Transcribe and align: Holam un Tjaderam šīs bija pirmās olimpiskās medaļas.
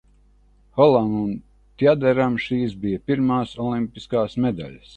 Holam 0.79 1.11
un 1.19 1.27
Tjaderam 1.81 2.39
šīs 2.45 2.73
bija 2.87 3.05
pirmās 3.11 3.53
olimpiskās 3.69 4.39
medaļas. 4.47 4.89